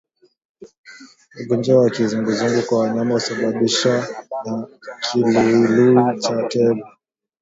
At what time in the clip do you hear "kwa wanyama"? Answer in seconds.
2.67-3.13